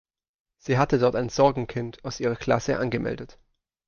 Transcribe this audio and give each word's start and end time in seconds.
Sie 0.57 0.79
hatte 0.79 0.97
dort 0.97 1.15
ein 1.15 1.29
Sorgenkind 1.29 2.03
aus 2.05 2.19
ihrer 2.19 2.35
Klasse 2.35 2.79
angemeldet. 2.79 3.37